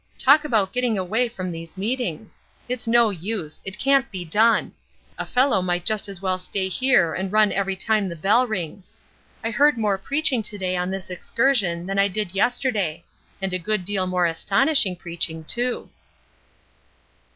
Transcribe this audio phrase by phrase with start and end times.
[0.17, 2.39] Talk about getting away from these meetings!
[2.67, 4.71] It's no use; it can't be done.
[5.19, 8.91] A fellow might just as well stay here and run every time the bell rings.
[9.43, 13.03] I heard more preaching to day on this excursion than I did yesterday;
[13.43, 15.91] and a good deal more astonishing preaching, too."